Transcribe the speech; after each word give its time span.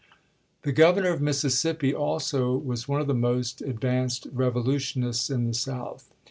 The 0.63 0.71
Governor 0.71 1.11
of 1.13 1.21
Mississippi 1.21 1.93
also 1.93 2.57
was 2.57 2.87
one 2.87 3.01
of 3.01 3.05
the 3.05 3.13
most 3.13 3.61
advanced 3.61 4.25
revolutionists 4.33 5.29
in 5.29 5.45
the 5.45 5.53
South. 5.53 6.09